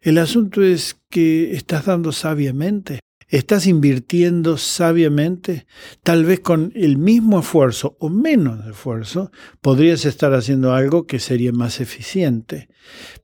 El 0.00 0.18
asunto 0.18 0.62
es 0.62 0.96
que 1.10 1.56
estás 1.56 1.86
dando 1.86 2.12
sabiamente, 2.12 3.00
estás 3.26 3.66
invirtiendo 3.66 4.56
sabiamente, 4.58 5.66
tal 6.04 6.24
vez 6.24 6.38
con 6.38 6.70
el 6.76 6.96
mismo 6.96 7.40
esfuerzo 7.40 7.96
o 7.98 8.08
menos 8.08 8.64
esfuerzo, 8.64 9.32
podrías 9.60 10.04
estar 10.04 10.34
haciendo 10.34 10.72
algo 10.72 11.04
que 11.04 11.18
sería 11.18 11.50
más 11.50 11.80
eficiente, 11.80 12.68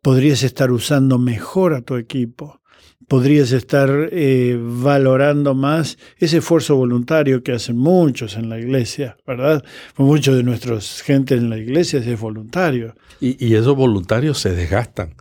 podrías 0.02 0.42
estar 0.42 0.72
usando 0.72 1.20
mejor 1.20 1.74
a 1.74 1.82
tu 1.82 1.94
equipo 1.94 2.60
podrías 3.08 3.52
estar 3.52 4.08
eh, 4.12 4.58
valorando 4.60 5.54
más 5.54 5.98
ese 6.18 6.38
esfuerzo 6.38 6.76
voluntario 6.76 7.42
que 7.42 7.52
hacen 7.52 7.76
muchos 7.76 8.36
en 8.36 8.48
la 8.48 8.58
iglesia, 8.58 9.16
¿verdad? 9.26 9.64
Muchos 9.96 10.36
de 10.36 10.42
nuestros 10.42 11.02
gente 11.02 11.34
en 11.34 11.50
la 11.50 11.58
iglesia 11.58 12.00
es 12.00 12.20
voluntario. 12.20 12.94
Y, 13.20 13.54
esos 13.54 13.76
voluntarios 13.76 14.38
se 14.38 14.54
desgastan. 14.54 15.14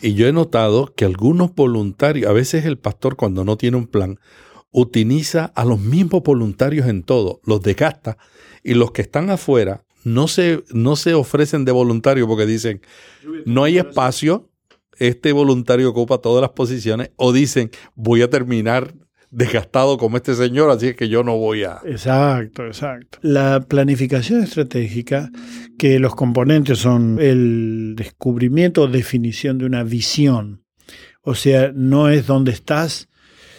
Y 0.00 0.14
yo 0.14 0.26
he 0.26 0.32
notado 0.32 0.92
que 0.94 1.04
algunos 1.04 1.54
voluntarios, 1.54 2.28
a 2.28 2.32
veces 2.32 2.64
el 2.64 2.78
pastor 2.78 3.16
cuando 3.16 3.44
no 3.44 3.56
tiene 3.56 3.76
un 3.76 3.86
plan, 3.86 4.18
utiliza 4.70 5.46
a 5.54 5.64
los 5.64 5.80
mismos 5.80 6.22
voluntarios 6.22 6.88
en 6.88 7.02
todo, 7.02 7.40
los 7.44 7.62
desgasta 7.62 8.18
y 8.62 8.74
los 8.74 8.90
que 8.90 9.02
están 9.02 9.30
afuera 9.30 9.84
no 10.02 10.28
se, 10.28 10.64
no 10.72 10.96
se 10.96 11.14
ofrecen 11.14 11.64
de 11.64 11.72
voluntario 11.72 12.26
porque 12.26 12.46
dicen, 12.46 12.82
no 13.46 13.64
hay 13.64 13.78
espacio, 13.78 14.50
este 14.98 15.32
voluntario 15.32 15.90
ocupa 15.90 16.18
todas 16.18 16.40
las 16.40 16.50
posiciones 16.50 17.10
o 17.16 17.32
dicen 17.32 17.70
voy 17.94 18.22
a 18.22 18.30
terminar 18.30 18.94
desgastado 19.34 19.98
como 19.98 20.16
este 20.16 20.34
señor, 20.34 20.70
así 20.70 20.88
es 20.88 20.96
que 20.96 21.08
yo 21.08 21.24
no 21.24 21.36
voy 21.36 21.64
a... 21.64 21.80
Exacto, 21.84 22.64
exacto. 22.66 23.18
La 23.22 23.60
planificación 23.60 24.42
estratégica, 24.42 25.30
que 25.76 25.98
los 25.98 26.14
componentes 26.14 26.78
son 26.78 27.18
el 27.20 27.94
descubrimiento 27.96 28.82
o 28.82 28.86
definición 28.86 29.58
de 29.58 29.66
una 29.66 29.82
visión, 29.82 30.64
o 31.20 31.34
sea, 31.34 31.72
no 31.74 32.08
es 32.10 32.26
dónde 32.26 32.52
estás, 32.52 33.08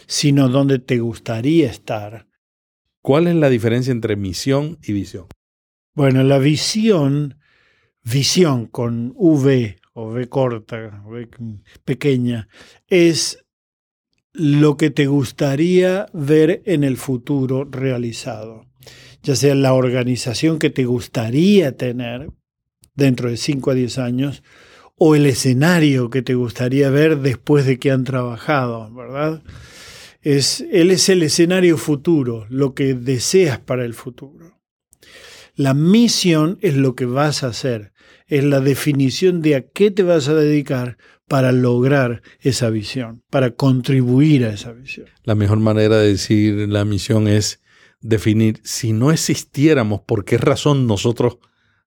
sino 0.07 0.47
dónde 0.47 0.79
te 0.79 0.99
gustaría 0.99 1.69
estar. 1.69 2.27
¿Cuál 3.01 3.27
es 3.27 3.35
la 3.35 3.49
diferencia 3.49 3.91
entre 3.91 4.15
misión 4.15 4.77
y 4.81 4.93
visión? 4.93 5.25
Bueno, 5.93 6.23
la 6.23 6.39
visión, 6.39 7.37
visión 8.03 8.67
con 8.67 9.13
V 9.15 9.77
o 9.95 10.09
V 10.09 10.27
corta, 10.27 11.01
V 11.05 11.29
pequeña, 11.85 12.49
es 12.87 13.39
lo 14.33 14.75
que 14.75 14.89
te 14.89 15.07
gustaría 15.07 16.07
ver 16.13 16.61
en 16.65 16.83
el 16.83 16.97
futuro 16.97 17.63
realizado, 17.63 18.67
ya 19.23 19.37
sea 19.37 19.55
la 19.55 19.73
organización 19.73 20.59
que 20.59 20.69
te 20.69 20.83
gustaría 20.83 21.77
tener 21.77 22.29
dentro 22.93 23.29
de 23.29 23.37
5 23.37 23.71
a 23.71 23.73
10 23.73 23.97
años 23.97 24.43
o 24.97 25.15
el 25.15 25.25
escenario 25.25 26.09
que 26.09 26.21
te 26.21 26.35
gustaría 26.35 26.89
ver 26.89 27.19
después 27.19 27.65
de 27.65 27.79
que 27.79 27.91
han 27.91 28.03
trabajado, 28.03 28.93
¿verdad? 28.93 29.43
Es, 30.21 30.65
él 30.71 30.91
es 30.91 31.07
el 31.07 31.23
escenario 31.23 31.77
futuro, 31.77 32.47
lo 32.49 32.73
que 32.73 32.95
deseas 32.95 33.59
para 33.59 33.85
el 33.85 33.93
futuro. 33.93 34.59
La 35.55 35.73
misión 35.73 36.57
es 36.61 36.75
lo 36.75 36.95
que 36.95 37.05
vas 37.05 37.43
a 37.43 37.47
hacer 37.47 37.93
es 38.27 38.43
la 38.43 38.59
definición 38.59 39.41
de 39.41 39.55
a 39.55 39.61
qué 39.61 39.91
te 39.91 40.03
vas 40.03 40.27
a 40.27 40.33
dedicar 40.33 40.97
para 41.27 41.51
lograr 41.51 42.21
esa 42.39 42.69
visión, 42.69 43.23
para 43.29 43.51
contribuir 43.51 44.45
a 44.45 44.53
esa 44.53 44.71
visión. 44.71 45.07
La 45.23 45.35
mejor 45.35 45.59
manera 45.59 45.97
de 45.97 46.09
decir 46.09 46.67
la 46.69 46.85
misión 46.85 47.27
es 47.27 47.61
definir 48.01 48.61
si 48.63 48.93
no 48.93 49.11
existiéramos, 49.11 50.01
por 50.01 50.25
qué 50.25 50.37
razón 50.37 50.87
nosotros 50.87 51.37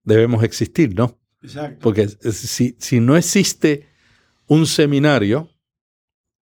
debemos 0.02 0.42
existir, 0.42 0.94
¿no? 0.94 1.18
Exacto. 1.42 1.78
Porque 1.80 2.08
si, 2.08 2.76
si 2.78 3.00
no 3.00 3.16
existe 3.16 3.88
un 4.46 4.66
seminario, 4.66 5.50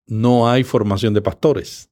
no 0.08 0.50
hay 0.50 0.64
formación 0.64 1.14
de 1.14 1.22
pastores. 1.22 1.90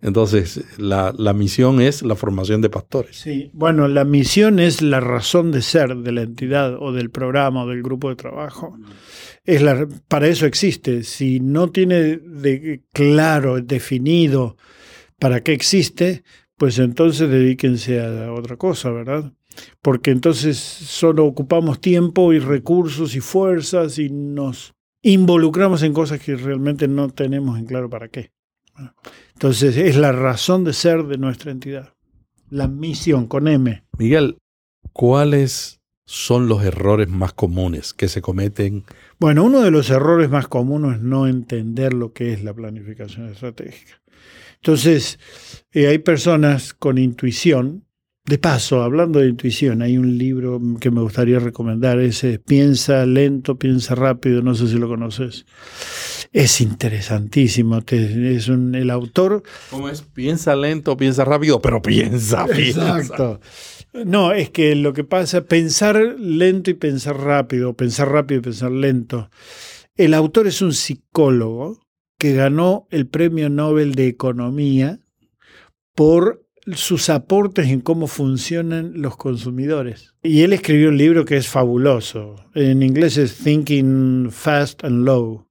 Entonces, 0.00 0.64
la, 0.78 1.12
misión 1.34 1.80
es 1.80 2.02
la 2.02 2.14
formación 2.14 2.60
de 2.60 2.70
pastores. 2.70 3.16
Sí, 3.16 3.50
bueno, 3.52 3.88
la 3.88 4.04
misión 4.04 4.58
es 4.58 4.80
la 4.80 5.00
razón 5.00 5.50
de 5.50 5.62
ser 5.62 5.96
de 5.96 6.12
la 6.12 6.22
entidad 6.22 6.76
o 6.80 6.92
del 6.92 7.10
programa 7.10 7.64
o 7.64 7.68
del 7.68 7.82
grupo 7.82 8.08
de 8.08 8.16
trabajo. 8.16 8.78
Es 9.44 9.62
la, 9.62 9.86
para 10.08 10.28
eso 10.28 10.46
existe. 10.46 11.02
Si 11.02 11.40
no 11.40 11.68
tiene 11.70 12.16
de 12.16 12.82
claro, 12.92 13.60
definido 13.60 14.56
para 15.18 15.42
qué 15.42 15.52
existe, 15.52 16.22
pues 16.56 16.78
entonces 16.78 17.28
dedíquense 17.28 18.00
a 18.00 18.32
otra 18.32 18.56
cosa, 18.56 18.90
¿verdad? 18.90 19.32
Porque 19.82 20.10
entonces 20.10 20.58
solo 20.58 21.24
ocupamos 21.24 21.80
tiempo 21.80 22.32
y 22.32 22.38
recursos 22.38 23.14
y 23.16 23.20
fuerzas 23.20 23.98
y 23.98 24.10
nos 24.10 24.74
involucramos 25.02 25.82
en 25.82 25.92
cosas 25.92 26.20
que 26.20 26.36
realmente 26.36 26.88
no 26.88 27.08
tenemos 27.08 27.58
en 27.58 27.66
claro 27.66 27.88
para 27.88 28.08
qué. 28.08 28.35
Entonces 29.32 29.76
es 29.76 29.96
la 29.96 30.12
razón 30.12 30.64
de 30.64 30.72
ser 30.72 31.04
de 31.04 31.18
nuestra 31.18 31.50
entidad, 31.50 31.94
la 32.50 32.68
misión 32.68 33.26
con 33.26 33.48
M. 33.48 33.84
Miguel, 33.98 34.38
¿cuáles 34.92 35.80
son 36.06 36.48
los 36.48 36.64
errores 36.64 37.08
más 37.08 37.32
comunes 37.32 37.92
que 37.92 38.08
se 38.08 38.22
cometen? 38.22 38.84
Bueno, 39.18 39.44
uno 39.44 39.60
de 39.62 39.70
los 39.70 39.90
errores 39.90 40.30
más 40.30 40.48
comunes 40.48 40.96
es 40.96 41.02
no 41.02 41.26
entender 41.26 41.92
lo 41.92 42.12
que 42.12 42.32
es 42.32 42.44
la 42.44 42.54
planificación 42.54 43.28
estratégica. 43.28 44.00
Entonces, 44.56 45.18
eh, 45.72 45.88
hay 45.88 45.98
personas 45.98 46.74
con 46.74 46.98
intuición 46.98 47.84
de 48.24 48.38
paso, 48.38 48.82
hablando 48.82 49.20
de 49.20 49.28
intuición, 49.28 49.82
hay 49.82 49.98
un 49.98 50.18
libro 50.18 50.60
que 50.80 50.90
me 50.90 51.00
gustaría 51.00 51.38
recomendar, 51.38 52.00
ese 52.00 52.40
Piensa 52.40 53.06
lento, 53.06 53.56
piensa 53.56 53.94
rápido, 53.94 54.42
no 54.42 54.54
sé 54.54 54.66
si 54.66 54.78
lo 54.78 54.88
conoces. 54.88 55.46
Es 56.32 56.60
interesantísimo, 56.60 57.80
es 57.88 58.48
un, 58.48 58.74
el 58.74 58.90
autor... 58.90 59.42
¿Cómo 59.70 59.88
es? 59.88 60.02
Piensa 60.02 60.56
lento, 60.56 60.96
piensa 60.96 61.24
rápido, 61.24 61.60
pero 61.60 61.80
piensa, 61.82 62.46
piensa. 62.46 62.98
Exacto. 62.98 63.40
No, 64.04 64.32
es 64.32 64.50
que 64.50 64.74
lo 64.74 64.92
que 64.92 65.04
pasa, 65.04 65.44
pensar 65.44 65.96
lento 66.18 66.70
y 66.70 66.74
pensar 66.74 67.18
rápido, 67.18 67.74
pensar 67.74 68.10
rápido 68.10 68.40
y 68.40 68.42
pensar 68.42 68.70
lento. 68.70 69.30
El 69.96 70.12
autor 70.12 70.46
es 70.46 70.60
un 70.60 70.74
psicólogo 70.74 71.80
que 72.18 72.34
ganó 72.34 72.86
el 72.90 73.06
Premio 73.06 73.48
Nobel 73.48 73.94
de 73.94 74.08
Economía 74.08 75.00
por 75.94 76.46
sus 76.74 77.08
aportes 77.10 77.68
en 77.68 77.80
cómo 77.80 78.06
funcionan 78.06 79.00
los 79.00 79.16
consumidores. 79.16 80.14
Y 80.22 80.42
él 80.42 80.52
escribió 80.52 80.88
un 80.88 80.98
libro 80.98 81.24
que 81.24 81.36
es 81.36 81.48
fabuloso. 81.48 82.36
En 82.54 82.82
inglés 82.82 83.16
es 83.16 83.36
Thinking 83.38 84.30
Fast 84.30 84.84
and 84.84 85.04
Low. 85.04 85.45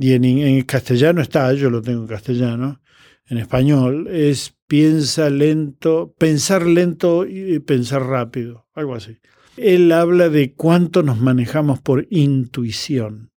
Y 0.00 0.14
en, 0.14 0.24
en 0.24 0.62
castellano 0.62 1.20
está, 1.20 1.52
yo 1.52 1.68
lo 1.68 1.82
tengo 1.82 2.00
en 2.00 2.08
castellano, 2.08 2.80
en 3.26 3.36
español, 3.36 4.08
es 4.10 4.56
piensa 4.66 5.28
lento, 5.28 6.14
pensar 6.16 6.64
lento 6.64 7.26
y 7.26 7.58
pensar 7.58 8.04
rápido, 8.04 8.66
algo 8.72 8.94
así. 8.94 9.18
Él 9.58 9.92
habla 9.92 10.30
de 10.30 10.54
cuánto 10.54 11.02
nos 11.02 11.20
manejamos 11.20 11.80
por 11.80 12.06
intuición. 12.08 13.30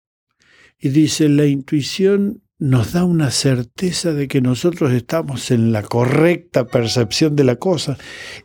Y 0.79 0.90
dice, 0.90 1.31
la 1.31 1.47
intuición 1.47 2.43
nos 2.59 2.93
da 2.93 3.05
una 3.05 3.31
certeza 3.31 4.12
de 4.12 4.29
que 4.29 4.43
nosotros 4.43 4.93
estamos 4.93 5.50
en 5.50 5.73
la 5.73 5.83
correcta 5.83 6.67
percepción 6.67 7.37
de 7.37 7.45
la 7.45 7.57
cosa. 7.57 7.97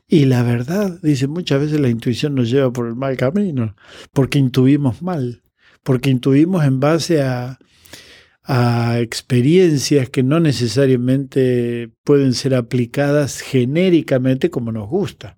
Y 0.08 0.24
la 0.24 0.42
verdad, 0.42 1.00
dice, 1.04 1.28
muchas 1.28 1.60
veces 1.60 1.82
la 1.82 1.90
intuición 1.90 2.34
nos 2.34 2.50
lleva 2.50 2.72
por 2.72 2.88
el 2.88 2.96
mal 2.96 3.18
camino, 3.18 3.76
porque 4.14 4.40
intuimos 4.40 5.02
mal, 5.02 5.44
porque 5.84 6.12
intuimos 6.12 6.64
en 6.64 6.80
base 6.80 7.22
a, 7.22 7.60
a 8.48 9.00
experiencias 9.00 10.10
que 10.10 10.24
no 10.24 10.40
necesariamente 10.40 11.90
pueden 12.04 12.34
ser 12.34 12.56
aplicadas 12.56 13.42
genéricamente 13.42 14.50
como 14.50 14.72
nos 14.72 14.88
gusta. 14.88 15.38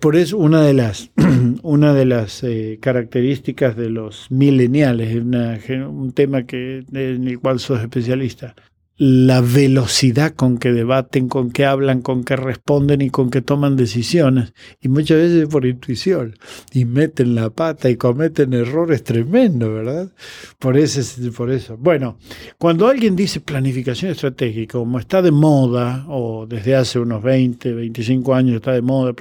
Por 0.00 0.16
eso 0.16 0.38
una 0.38 0.62
de 0.62 0.74
las, 0.74 1.10
una 1.62 1.94
de 1.94 2.04
las 2.04 2.42
eh, 2.44 2.78
características 2.80 3.76
de 3.76 3.90
los 3.90 4.30
mileniales, 4.30 5.14
un 5.16 6.12
tema 6.14 6.44
que, 6.46 6.84
en 6.92 7.28
el 7.28 7.40
cual 7.40 7.60
sos 7.60 7.80
especialista 7.80 8.54
la 8.96 9.40
velocidad 9.40 10.34
con 10.34 10.58
que 10.58 10.72
debaten, 10.72 11.28
con 11.28 11.50
que 11.50 11.64
hablan, 11.64 12.00
con 12.00 12.22
que 12.22 12.36
responden 12.36 13.02
y 13.02 13.10
con 13.10 13.28
que 13.28 13.42
toman 13.42 13.76
decisiones. 13.76 14.52
Y 14.80 14.88
muchas 14.88 15.18
veces 15.18 15.48
por 15.48 15.66
intuición. 15.66 16.36
Y 16.72 16.84
meten 16.84 17.34
la 17.34 17.50
pata 17.50 17.90
y 17.90 17.96
cometen 17.96 18.52
errores 18.52 19.02
tremendos, 19.02 19.72
¿verdad? 19.72 20.12
Por 20.58 20.76
eso, 20.76 21.00
por 21.32 21.50
eso. 21.50 21.76
Bueno, 21.76 22.18
cuando 22.58 22.86
alguien 22.86 23.16
dice 23.16 23.40
planificación 23.40 24.12
estratégica, 24.12 24.78
como 24.78 25.00
está 25.00 25.22
de 25.22 25.32
moda, 25.32 26.06
o 26.08 26.46
desde 26.46 26.76
hace 26.76 27.00
unos 27.00 27.22
20, 27.22 27.72
25 27.72 28.34
años 28.34 28.56
está 28.56 28.72
de 28.72 28.82
moda, 28.82 29.12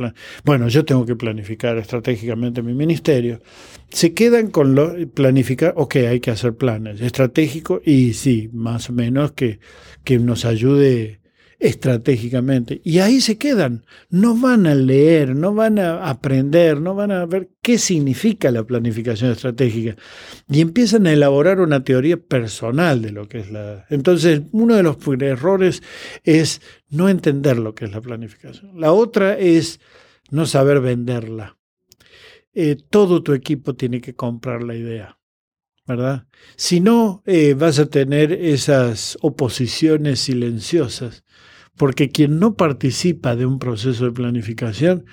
bueno, 0.46 0.68
yo 0.68 0.86
tengo 0.86 1.06
que 1.06 1.16
planificar 1.16 1.78
estratégicamente 1.78 2.62
mi 2.62 2.74
ministerio 2.74 3.42
se 3.94 4.14
quedan 4.16 4.50
con 4.50 4.74
lo 4.74 4.96
planificar, 5.10 5.76
ok, 5.78 5.98
hay 5.98 6.20
que 6.20 6.32
hacer 6.32 6.56
planes 6.56 7.00
estratégicos 7.00 7.82
y 7.86 8.14
sí, 8.14 8.50
más 8.52 8.90
o 8.90 8.94
menos 8.94 9.34
que, 9.34 9.60
que 10.04 10.20
nos 10.20 10.46
ayude 10.46 11.22
estratégicamente. 11.64 12.82
Y 12.84 13.00
ahí 13.00 13.22
se 13.22 13.38
quedan. 13.38 13.86
No 14.10 14.36
van 14.36 14.68
a 14.68 14.76
leer, 14.76 15.34
no 15.34 15.54
van 15.54 15.80
a 15.80 16.10
aprender, 16.10 16.82
no 16.82 16.94
van 16.94 17.12
a 17.12 17.26
ver 17.26 17.52
qué 17.62 17.78
significa 17.78 18.52
la 18.52 18.64
planificación 18.64 19.32
estratégica. 19.32 19.96
Y 20.50 20.60
empiezan 20.60 21.08
a 21.08 21.14
elaborar 21.14 21.62
una 21.62 21.84
teoría 21.84 22.18
personal 22.18 23.02
de 23.02 23.12
lo 23.12 23.30
que 23.30 23.40
es 23.40 23.52
la... 23.52 23.86
Entonces, 23.90 24.42
uno 24.52 24.76
de 24.76 24.84
los 24.84 24.98
errores 25.22 25.82
es 26.26 26.62
no 26.90 27.08
entender 27.08 27.58
lo 27.58 27.74
que 27.74 27.86
es 27.86 27.92
la 27.92 28.02
planificación. 28.02 28.78
La 28.80 28.92
otra 28.92 29.38
es 29.38 29.80
no 30.32 30.46
saber 30.46 30.82
venderla. 30.82 31.58
Eh, 32.54 32.76
todo 32.90 33.24
tu 33.24 33.34
equipo 33.34 33.76
tiene 33.76 34.02
que 34.02 34.16
comprar 34.16 34.64
la 34.64 34.76
idea, 34.76 35.18
¿verdad? 35.86 36.26
Si 36.56 36.80
no, 36.80 37.24
eh, 37.26 37.56
vas 37.56 37.80
a 37.80 37.88
tener 37.88 38.32
esas 38.32 39.18
oposiciones 39.22 40.20
silenciosas, 40.20 41.24
porque 41.76 42.10
quien 42.10 42.40
no 42.40 42.56
participa 42.56 43.36
de 43.36 43.46
un 43.46 43.60
proceso 43.60 44.06
de 44.06 44.12
planificación 44.12 45.06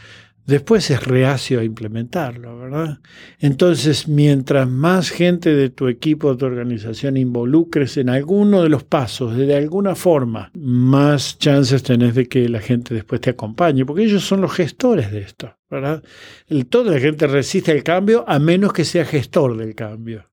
después 0.51 0.91
es 0.91 1.05
reacio 1.05 1.61
a 1.61 1.65
implementarlo, 1.65 2.59
¿verdad? 2.59 2.99
Entonces, 3.39 4.09
mientras 4.09 4.69
más 4.69 5.11
gente 5.11 5.55
de 5.55 5.71
tu 5.71 5.89
equipo, 5.89 6.33
de 6.33 6.39
tu 6.39 6.47
organización 6.47 7.17
involucres 7.17 7.97
en 7.97 8.11
alguno 8.11 8.63
de 8.63 8.69
los 8.69 8.85
pasos, 8.85 9.37
de 9.37 9.57
alguna 9.57 9.95
forma, 9.95 10.51
más 10.55 11.39
chances 11.39 11.83
tenés 11.83 12.15
de 12.15 12.27
que 12.27 12.49
la 12.49 12.61
gente 12.61 12.95
después 12.95 13.21
te 13.21 13.31
acompañe, 13.31 13.87
porque 13.87 14.05
ellos 14.05 14.25
son 14.25 14.41
los 14.41 14.53
gestores 14.53 15.11
de 15.13 15.21
esto, 15.21 15.57
¿verdad? 15.71 16.03
toda 16.69 16.93
la 16.93 17.01
gente 17.01 17.27
resiste 17.27 17.71
al 17.71 17.83
cambio 17.83 18.25
a 18.27 18.39
menos 18.39 18.73
que 18.73 18.85
sea 18.85 19.05
gestor 19.05 19.57
del 19.57 19.75
cambio. 19.75 20.30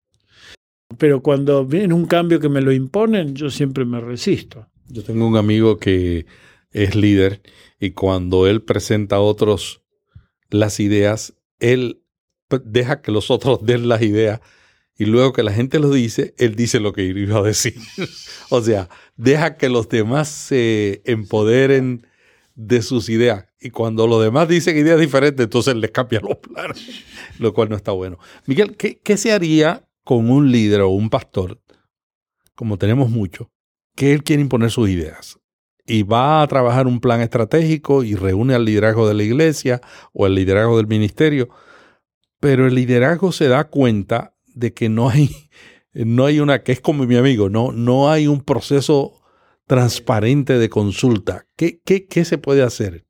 Pero 0.98 1.22
cuando 1.22 1.66
viene 1.66 1.94
un 1.94 2.06
cambio 2.06 2.40
que 2.40 2.50
me 2.50 2.62
lo 2.62 2.72
imponen, 2.72 3.36
yo 3.36 3.50
siempre 3.50 3.86
me 3.86 4.00
resisto. 4.00 4.68
Yo 4.88 5.04
tengo 5.04 5.28
un 5.28 5.36
amigo 5.36 5.78
que 5.78 6.26
es 6.72 6.96
líder 6.96 7.42
y 7.80 7.92
cuando 7.92 8.48
él 8.48 8.62
presenta 8.62 9.18
a 9.18 9.22
otros 9.22 9.84
las 10.50 10.80
ideas, 10.80 11.34
él 11.60 12.04
deja 12.64 13.02
que 13.02 13.12
los 13.12 13.30
otros 13.30 13.60
den 13.66 13.90
las 13.90 14.02
ideas 14.02 14.40
y 14.98 15.06
luego 15.06 15.34
que 15.34 15.44
la 15.44 15.54
gente 15.54 15.80
lo 15.80 15.92
dice, 15.92 16.34
él 16.38 16.56
dice 16.56 16.80
lo 16.80 16.92
que 16.94 17.04
iba 17.04 17.40
a 17.40 17.44
decir. 17.44 17.76
o 18.50 18.62
sea, 18.62 18.90
deja 19.16 19.56
que 19.56 19.70
los 19.70 19.90
demás 19.90 20.28
se 20.28 21.02
empoderen 21.06 22.08
de 22.56 22.82
sus 22.82 23.08
ideas. 23.10 23.46
Y 23.60 23.70
cuando 23.70 24.08
los 24.08 24.24
demás 24.24 24.48
dicen 24.48 24.76
ideas 24.76 25.00
diferentes, 25.00 25.44
entonces 25.44 25.76
les 25.76 25.92
cambia 25.92 26.20
los 26.20 26.38
planes, 26.38 26.84
lo 27.40 27.54
cual 27.54 27.70
no 27.70 27.76
está 27.76 27.92
bueno. 27.92 28.18
Miguel, 28.48 28.76
¿qué, 28.76 28.98
¿qué, 28.98 29.18
se 29.18 29.32
haría 29.32 29.87
con 30.08 30.30
un 30.30 30.54
líder 30.54 30.80
o 30.80 30.90
un 30.90 31.10
pastor, 31.10 31.62
como 32.56 32.78
tenemos 32.78 33.10
mucho, 33.10 33.52
que 33.94 34.14
él 34.14 34.24
quiere 34.24 34.42
imponer 34.42 34.72
sus 34.72 34.88
ideas? 34.90 35.38
y 35.90 36.04
va 36.04 36.42
a 36.42 36.48
trabajar 36.48 36.86
un 36.86 37.00
plan 37.00 37.22
estratégico 37.22 38.04
y 38.04 38.14
reúne 38.14 38.54
al 38.54 38.66
liderazgo 38.66 39.08
de 39.08 39.14
la 39.14 39.24
iglesia 39.24 39.82
o 40.12 40.26
al 40.26 40.36
liderazgo 40.36 40.76
del 40.78 40.88
ministerio, 40.88 41.48
pero 42.42 42.68
el 42.68 42.76
liderazgo 42.76 43.32
se 43.32 43.48
da 43.48 43.70
cuenta 43.70 44.36
de 44.48 44.74
que 44.74 44.90
no 44.90 45.10
hay, 45.10 45.30
no 45.94 46.26
hay 46.26 46.42
una, 46.42 46.62
que 46.62 46.74
es 46.74 46.82
como 46.82 47.06
mi 47.06 47.16
amigo, 47.16 47.50
no, 47.50 47.72
no 47.72 48.12
hay 48.12 48.28
un 48.28 48.42
proceso 48.42 49.14
transparente 49.66 50.58
de 50.58 50.70
consulta. 50.70 51.46
¿Qué, 51.56 51.80
qué, 51.86 52.06
qué 52.06 52.26
se 52.26 52.38
puede 52.38 52.64
hacer? 52.64 53.06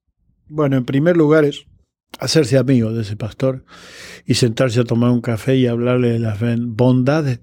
Bueno, 0.48 0.78
en 0.78 0.86
primer 0.86 1.18
lugar 1.18 1.46
es 1.46 1.66
hacerse 2.20 2.58
amigo 2.58 2.94
de 2.94 3.02
ese 3.02 3.16
pastor 3.16 3.66
y 4.26 4.36
sentarse 4.36 4.80
a 4.80 4.84
tomar 4.84 5.12
un 5.12 5.22
café 5.22 5.56
y 5.56 5.68
hablarle 5.68 6.10
de 6.10 6.20
las 6.20 6.40
bondades 6.58 7.42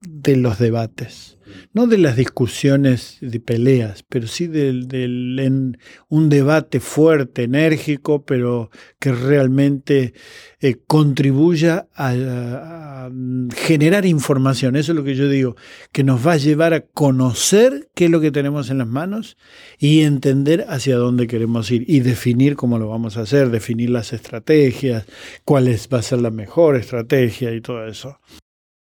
de 0.00 0.36
los 0.36 0.58
debates 0.58 1.36
no 1.72 1.86
de 1.86 1.98
las 1.98 2.16
discusiones 2.16 3.18
de 3.20 3.40
peleas, 3.40 4.02
pero 4.08 4.26
sí 4.26 4.46
de, 4.46 5.76
un 6.08 6.28
debate 6.28 6.80
fuerte, 6.80 7.44
enérgico, 7.44 8.24
pero 8.24 8.70
que 8.98 9.12
realmente 9.12 10.14
eh, 10.60 10.76
contribuya 10.86 11.88
a, 11.94 13.08
generar 13.54 14.06
información. 14.06 14.76
Eso 14.76 14.92
es 14.92 14.96
lo 14.96 15.04
que 15.04 15.14
yo 15.14 15.28
digo, 15.28 15.56
que 15.92 16.02
nos 16.02 16.26
va 16.26 16.32
a 16.32 16.38
llevar 16.38 16.74
a 16.74 16.80
conocer 16.80 17.88
qué 17.94 18.06
es 18.06 18.10
lo 18.10 18.20
que 18.20 18.32
tenemos 18.32 18.70
en 18.70 18.78
las 18.78 18.88
manos 18.88 19.36
y 19.78 20.00
entender 20.00 20.66
hacia 20.68 20.96
dónde 20.96 21.26
queremos 21.26 21.70
ir 21.70 21.84
y 21.86 22.00
definir 22.00 22.56
cómo 22.56 22.78
lo 22.78 22.88
vamos 22.88 23.16
a 23.16 23.22
hacer, 23.22 23.50
definir 23.50 23.90
las 23.90 24.12
estrategias, 24.12 25.06
cuál 25.44 25.68
va 25.68 25.98
a 25.98 26.02
ser 26.02 26.20
la 26.20 26.30
mejor 26.30 26.76
estrategia 26.76 27.52
y 27.52 27.60
todo 27.60 27.86
eso. 27.86 28.18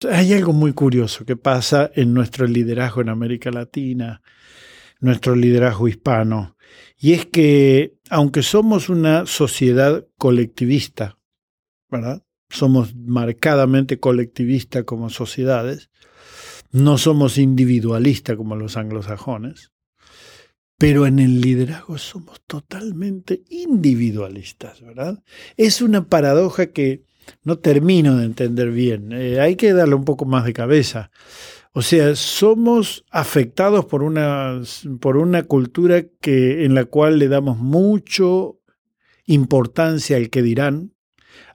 Hay 0.07 0.31
algo 0.33 0.53
muy 0.53 0.71
curioso 0.71 1.25
que 1.25 1.35
pasa 1.35 1.91
en 1.93 2.13
nuestro 2.13 2.47
liderazgo 2.47 3.01
en 3.01 3.09
América 3.09 3.51
Latina, 3.51 4.21
nuestro 5.01 5.35
liderazgo 5.35 5.89
hispano, 5.89 6.55
y 6.97 7.13
es 7.13 7.25
que 7.25 7.97
aunque 8.09 8.41
somos 8.41 8.88
una 8.88 9.25
sociedad 9.25 10.05
colectivista, 10.17 11.17
¿verdad? 11.89 12.23
Somos 12.49 12.95
marcadamente 12.95 13.99
colectivistas 13.99 14.85
como 14.85 15.09
sociedades, 15.09 15.89
no 16.71 16.97
somos 16.97 17.38
individualistas 17.38 18.38
como 18.38 18.55
los 18.55 18.77
anglosajones, 18.77 19.71
pero 20.77 21.05
en 21.07 21.19
el 21.19 21.41
liderazgo 21.41 21.97
somos 21.97 22.41
totalmente 22.47 23.43
individualistas, 23.49 24.81
¿verdad? 24.81 25.21
Es 25.57 25.81
una 25.81 26.07
paradoja 26.07 26.67
que 26.67 27.03
no 27.43 27.59
termino 27.59 28.17
de 28.17 28.25
entender 28.25 28.71
bien. 28.71 29.11
Eh, 29.11 29.39
hay 29.39 29.55
que 29.55 29.73
darle 29.73 29.95
un 29.95 30.05
poco 30.05 30.25
más 30.25 30.45
de 30.45 30.53
cabeza. 30.53 31.11
O 31.71 31.81
sea, 31.81 32.15
somos 32.15 33.05
afectados 33.11 33.85
por 33.85 34.03
una, 34.03 34.61
por 34.99 35.17
una 35.17 35.43
cultura 35.43 36.03
que, 36.19 36.65
en 36.65 36.73
la 36.73 36.85
cual 36.85 37.19
le 37.19 37.27
damos 37.27 37.57
mucho 37.57 38.59
importancia 39.25 40.17
al 40.17 40.29
que 40.29 40.41
dirán, 40.41 40.93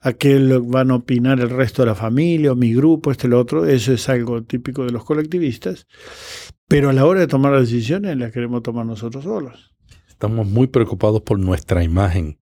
a 0.01 0.13
qué 0.13 0.39
van 0.63 0.91
a 0.91 0.97
opinar 0.97 1.41
el 1.41 1.51
resto 1.51 1.83
de 1.83 1.87
la 1.87 1.95
familia 1.95 2.53
o 2.53 2.57
mi 2.57 2.73
grupo, 2.75 3.11
este 3.11 3.27
lo 3.27 3.41
otro. 3.41 3.67
Eso 3.67 3.93
es 3.93 4.09
algo 4.09 4.43
típico 4.45 4.85
de 4.85 4.93
los 4.93 5.05
colectivistas. 5.05 5.87
Pero 6.69 6.91
a 6.91 6.93
la 6.93 7.07
hora 7.07 7.21
de 7.21 7.27
tomar 7.27 7.53
las 7.53 7.69
decisiones 7.69 8.17
las 8.17 8.31
queremos 8.31 8.63
tomar 8.63 8.87
nosotros 8.87 9.25
solos. 9.25 9.75
Estamos 10.09 10.47
muy 10.47 10.69
preocupados 10.69 11.23
por 11.23 11.39
nuestra 11.39 11.83
imagen 11.83 12.39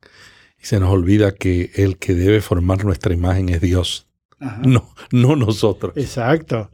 y 0.63 0.67
se 0.67 0.79
nos 0.79 0.91
olvida 0.91 1.35
que 1.35 1.71
el 1.75 1.99
que 1.99 2.15
debe 2.15 2.41
formar 2.41 2.85
nuestra 2.85 3.13
imagen 3.13 3.49
es 3.49 3.61
Dios. 3.61 4.09
no, 4.65 4.95
no 5.13 5.37
nosotros. 5.37 5.93
Exacto, 5.97 6.71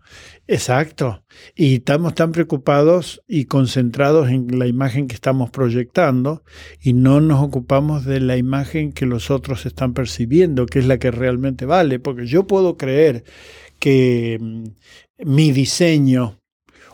exacto. 0.46 1.22
Y 1.54 1.76
estamos 1.76 2.14
tan 2.14 2.32
preocupados 2.32 3.22
y 3.26 3.44
concentrados 3.44 4.28
en 4.28 4.58
la 4.58 4.66
imagen 4.66 5.06
que 5.06 5.14
estamos 5.14 5.50
proyectando 5.50 6.42
y 6.80 6.92
no 6.92 7.20
nos 7.20 7.42
ocupamos 7.42 8.04
de 8.04 8.20
la 8.20 8.36
imagen 8.36 8.92
que 8.92 9.06
los 9.06 9.30
otros 9.30 9.66
están 9.66 9.94
percibiendo, 9.94 10.66
que 10.66 10.78
es 10.78 10.86
la 10.86 10.98
que 10.98 11.10
realmente 11.10 11.66
vale. 11.66 11.98
Porque 11.98 12.26
yo 12.26 12.46
puedo 12.46 12.76
creer 12.76 13.24
que 13.78 14.38
mm, 14.40 14.64
mi 15.24 15.52
diseño 15.52 16.38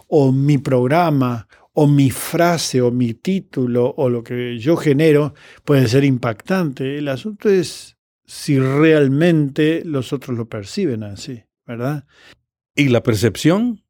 o 0.08 0.32
mi 0.32 0.58
programa 0.58 1.48
o 1.74 1.86
mi 1.86 2.10
frase 2.10 2.80
o 2.80 2.90
mi 2.90 3.14
título 3.14 3.94
o 3.96 4.08
lo 4.08 4.22
que 4.22 4.58
yo 4.58 4.76
genero 4.76 5.34
puede 5.64 5.88
ser 5.88 6.04
impactante. 6.04 6.98
El 6.98 7.08
asunto 7.08 7.50
es 7.50 7.96
si 8.24 8.58
realmente 8.58 9.82
los 9.84 10.12
otros 10.12 10.38
lo 10.38 10.48
perciben 10.48 11.02
así, 11.02 11.44
¿verdad? 11.66 12.06
Y 12.74 12.88
la 12.88 13.02
percepción 13.02 13.84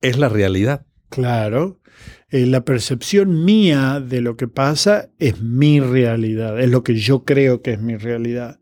es 0.00 0.16
la 0.16 0.28
realidad. 0.28 0.86
Claro, 1.10 1.80
eh, 2.30 2.46
la 2.46 2.64
percepción 2.64 3.44
mía 3.44 4.00
de 4.00 4.20
lo 4.20 4.36
que 4.36 4.46
pasa 4.46 5.10
es 5.18 5.42
mi 5.42 5.80
realidad, 5.80 6.60
es 6.60 6.70
lo 6.70 6.84
que 6.84 6.94
yo 6.94 7.24
creo 7.24 7.62
que 7.62 7.72
es 7.72 7.80
mi 7.80 7.96
realidad. 7.96 8.60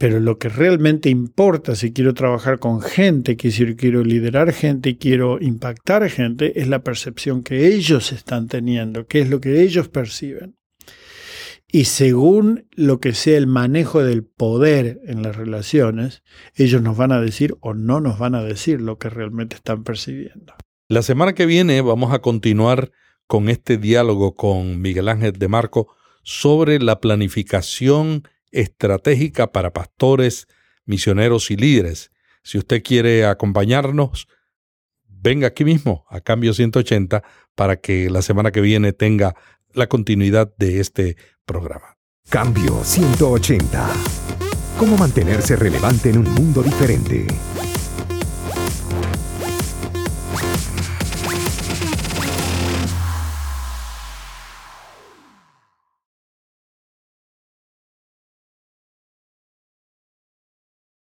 Pero 0.00 0.18
lo 0.18 0.38
que 0.38 0.48
realmente 0.48 1.10
importa 1.10 1.76
si 1.76 1.92
quiero 1.92 2.14
trabajar 2.14 2.58
con 2.58 2.80
gente, 2.80 3.36
que 3.36 3.50
si 3.50 3.76
quiero 3.76 4.02
liderar 4.02 4.50
gente 4.54 4.88
y 4.88 4.96
quiero 4.96 5.38
impactar 5.42 6.08
gente, 6.08 6.58
es 6.58 6.68
la 6.68 6.82
percepción 6.82 7.42
que 7.42 7.66
ellos 7.66 8.10
están 8.10 8.48
teniendo, 8.48 9.06
qué 9.06 9.20
es 9.20 9.28
lo 9.28 9.42
que 9.42 9.60
ellos 9.60 9.88
perciben. 9.88 10.56
Y 11.70 11.84
según 11.84 12.66
lo 12.70 12.98
que 12.98 13.12
sea 13.12 13.36
el 13.36 13.46
manejo 13.46 14.02
del 14.02 14.24
poder 14.24 15.02
en 15.04 15.22
las 15.22 15.36
relaciones, 15.36 16.22
ellos 16.54 16.80
nos 16.80 16.96
van 16.96 17.12
a 17.12 17.20
decir 17.20 17.58
o 17.60 17.74
no 17.74 18.00
nos 18.00 18.18
van 18.18 18.34
a 18.34 18.42
decir 18.42 18.80
lo 18.80 18.96
que 18.96 19.10
realmente 19.10 19.56
están 19.56 19.84
percibiendo. 19.84 20.54
La 20.88 21.02
semana 21.02 21.34
que 21.34 21.44
viene 21.44 21.82
vamos 21.82 22.14
a 22.14 22.20
continuar 22.20 22.90
con 23.26 23.50
este 23.50 23.76
diálogo 23.76 24.34
con 24.34 24.80
Miguel 24.80 25.10
Ángel 25.10 25.34
de 25.34 25.48
Marco 25.48 25.94
sobre 26.22 26.80
la 26.80 27.00
planificación 27.00 28.22
estratégica 28.50 29.52
para 29.52 29.72
pastores, 29.72 30.48
misioneros 30.84 31.50
y 31.50 31.56
líderes. 31.56 32.10
Si 32.42 32.58
usted 32.58 32.82
quiere 32.82 33.26
acompañarnos, 33.26 34.28
venga 35.06 35.48
aquí 35.48 35.64
mismo 35.64 36.04
a 36.08 36.20
Cambio 36.20 36.54
180 36.54 37.22
para 37.54 37.76
que 37.76 38.10
la 38.10 38.22
semana 38.22 38.50
que 38.50 38.60
viene 38.60 38.92
tenga 38.92 39.34
la 39.72 39.86
continuidad 39.88 40.54
de 40.56 40.80
este 40.80 41.16
programa. 41.44 41.96
Cambio 42.28 42.84
180. 42.84 43.90
¿Cómo 44.78 44.96
mantenerse 44.96 45.56
relevante 45.56 46.10
en 46.10 46.18
un 46.18 46.32
mundo 46.32 46.62
diferente? 46.62 47.26